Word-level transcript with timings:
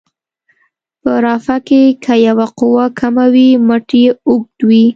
په 1.01 1.11
رافعه 1.25 1.57
کې 1.67 1.81
که 2.03 2.13
یوه 2.27 2.47
قوه 2.59 2.85
کمه 2.99 3.25
وي 3.33 3.49
مټ 3.67 3.87
یې 4.01 4.09
اوږد 4.27 4.59
وي. 4.69 4.83